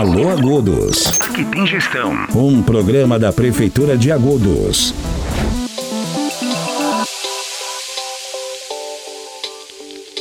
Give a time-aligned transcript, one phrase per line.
[0.00, 1.20] Alô Agudos.
[1.20, 2.26] Aqui tem gestão.
[2.34, 4.94] Um programa da Prefeitura de Agudos.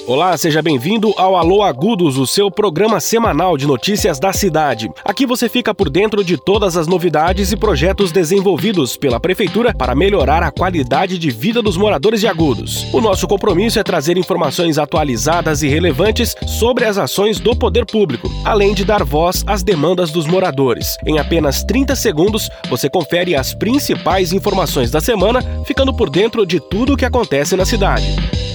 [0.09, 4.89] Olá, seja bem-vindo ao Alô Agudos, o seu programa semanal de notícias da cidade.
[5.05, 9.93] Aqui você fica por dentro de todas as novidades e projetos desenvolvidos pela Prefeitura para
[9.93, 12.91] melhorar a qualidade de vida dos moradores de Agudos.
[12.91, 18.31] O nosso compromisso é trazer informações atualizadas e relevantes sobre as ações do poder público,
[18.43, 20.97] além de dar voz às demandas dos moradores.
[21.05, 26.59] Em apenas 30 segundos, você confere as principais informações da semana, ficando por dentro de
[26.59, 28.48] tudo o que acontece na cidade.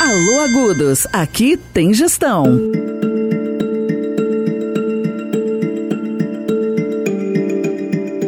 [0.00, 2.85] Alô Agudos, aqui tem gestão.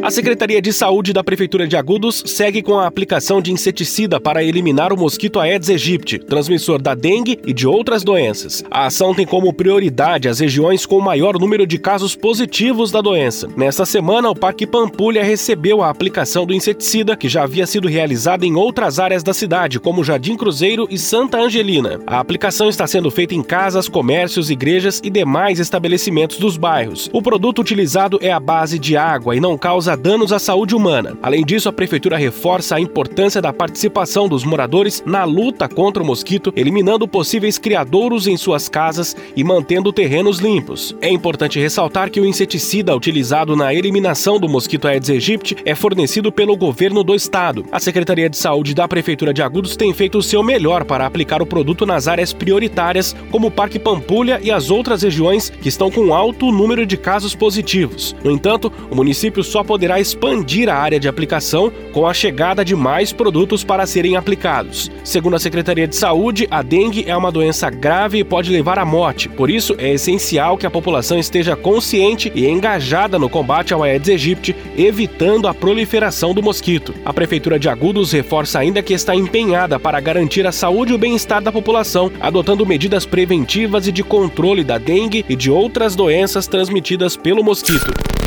[0.09, 4.43] A Secretaria de Saúde da Prefeitura de Agudos segue com a aplicação de inseticida para
[4.43, 8.65] eliminar o mosquito Aedes aegypti, transmissor da dengue e de outras doenças.
[8.71, 13.51] A ação tem como prioridade as regiões com maior número de casos positivos da doença.
[13.55, 18.47] Nesta semana, o Parque Pampulha recebeu a aplicação do inseticida, que já havia sido realizada
[18.47, 22.01] em outras áreas da cidade, como Jardim Cruzeiro e Santa Angelina.
[22.07, 27.11] A aplicação está sendo feita em casas, comércios, igrejas e demais estabelecimentos dos bairros.
[27.13, 31.19] O produto utilizado é a base de água e não causa danos à saúde humana.
[31.23, 36.07] Além disso, a prefeitura reforça a importância da participação dos moradores na luta contra o
[36.07, 40.97] mosquito, eliminando possíveis criadouros em suas casas e mantendo terrenos limpos.
[41.01, 46.31] É importante ressaltar que o inseticida utilizado na eliminação do mosquito Aedes aegypti é fornecido
[46.31, 47.65] pelo governo do estado.
[47.73, 51.43] A Secretaria de Saúde da Prefeitura de Agudos tem feito o seu melhor para aplicar
[51.43, 55.91] o produto nas áreas prioritárias, como o Parque Pampulha e as outras regiões que estão
[55.91, 58.15] com alto número de casos positivos.
[58.23, 62.63] No entanto, o município só poderá poderá expandir a área de aplicação com a chegada
[62.63, 64.91] de mais produtos para serem aplicados.
[65.03, 68.85] Segundo a Secretaria de Saúde, a dengue é uma doença grave e pode levar à
[68.85, 69.31] morte.
[69.31, 74.11] Por isso, é essencial que a população esteja consciente e engajada no combate ao Aedes
[74.11, 76.95] aegypti, evitando a proliferação do mosquito.
[77.03, 80.99] A Prefeitura de Agudos reforça ainda que está empenhada para garantir a saúde e o
[80.99, 86.47] bem-estar da população, adotando medidas preventivas e de controle da dengue e de outras doenças
[86.47, 88.18] transmitidas pelo mosquito.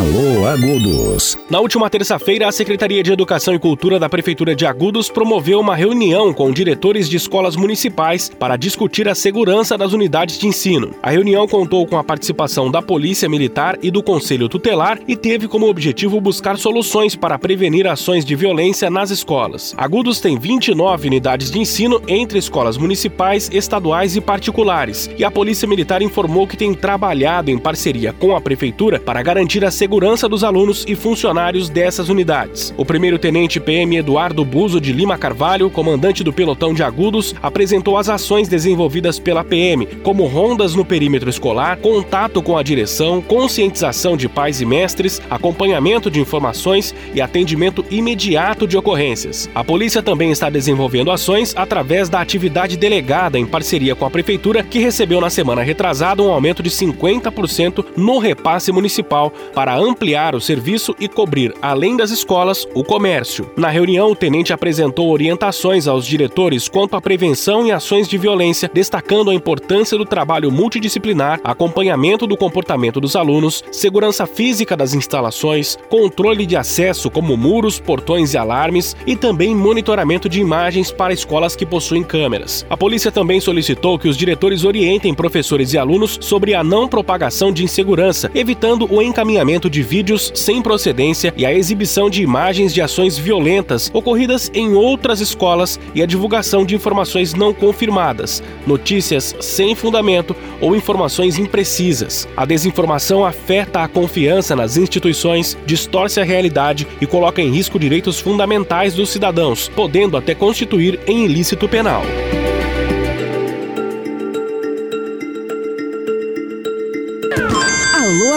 [0.00, 1.36] Alô Agudos.
[1.50, 5.76] Na última terça-feira, a Secretaria de Educação e Cultura da Prefeitura de Agudos promoveu uma
[5.76, 10.94] reunião com diretores de escolas municipais para discutir a segurança das unidades de ensino.
[11.02, 15.46] A reunião contou com a participação da Polícia Militar e do Conselho Tutelar e teve
[15.46, 19.74] como objetivo buscar soluções para prevenir ações de violência nas escolas.
[19.76, 25.68] Agudos tem 29 unidades de ensino entre escolas municipais, estaduais e particulares, e a Polícia
[25.68, 30.28] Militar informou que tem trabalhado em parceria com a Prefeitura para garantir a a segurança
[30.28, 32.72] dos alunos e funcionários dessas unidades.
[32.76, 38.08] O primeiro-tenente PM Eduardo Buzo de Lima Carvalho, comandante do pelotão de agudos, apresentou as
[38.08, 44.28] ações desenvolvidas pela PM, como rondas no perímetro escolar, contato com a direção, conscientização de
[44.28, 49.50] pais e mestres, acompanhamento de informações e atendimento imediato de ocorrências.
[49.52, 54.62] A polícia também está desenvolvendo ações através da atividade delegada em parceria com a prefeitura,
[54.62, 60.40] que recebeu na semana retrasada um aumento de 50% no repasse municipal para ampliar o
[60.40, 63.50] serviço e cobrir, além das escolas, o comércio.
[63.56, 68.70] Na reunião, o tenente apresentou orientações aos diretores quanto à prevenção e ações de violência,
[68.72, 75.76] destacando a importância do trabalho multidisciplinar, acompanhamento do comportamento dos alunos, segurança física das instalações,
[75.88, 81.54] controle de acesso como muros, portões e alarmes e também monitoramento de imagens para escolas
[81.56, 82.64] que possuem câmeras.
[82.70, 87.52] A polícia também solicitou que os diretores orientem professores e alunos sobre a não propagação
[87.52, 92.80] de insegurança, evitando o encaminhamento de vídeos sem procedência e a exibição de imagens de
[92.80, 99.74] ações violentas ocorridas em outras escolas e a divulgação de informações não confirmadas, notícias sem
[99.74, 102.28] fundamento ou informações imprecisas.
[102.36, 108.20] A desinformação afeta a confiança nas instituições, distorce a realidade e coloca em risco direitos
[108.20, 112.02] fundamentais dos cidadãos, podendo até constituir em ilícito penal.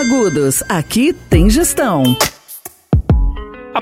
[0.04, 2.04] Agudos, aqui tem gestão.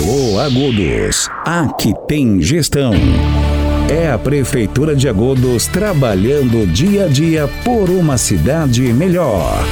[0.00, 2.94] Alô Agudos, aqui tem gestão.
[3.86, 9.62] É a Prefeitura de Agudos trabalhando dia a dia por uma cidade melhor.